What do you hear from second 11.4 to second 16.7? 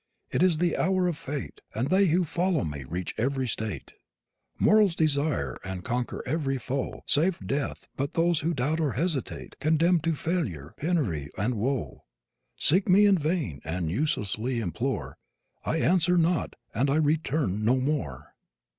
woe, Seek me in vain and uselessly implore; I answer not